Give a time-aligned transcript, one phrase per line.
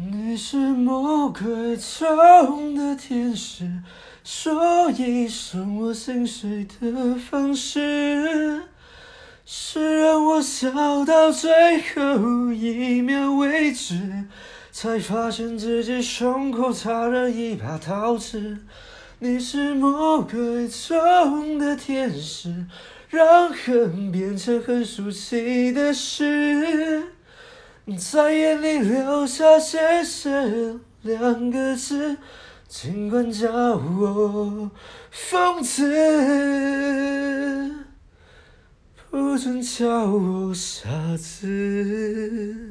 [0.00, 3.68] 你是魔鬼中的天使，
[4.22, 8.62] 说一声我心碎的方式，
[9.44, 11.50] 是让我笑到最
[11.80, 14.26] 后一秒为止，
[14.70, 18.58] 才发现自己胸口插了一把刀子。
[19.18, 22.66] 你是魔鬼中的天使，
[23.08, 26.97] 让恨变成很熟悉的事。
[27.96, 30.30] 在眼里留下“谢谢”
[31.02, 32.18] 两个字，
[32.68, 34.70] 尽管叫我
[35.10, 35.86] 疯子，
[39.10, 42.67] 不准叫我傻子。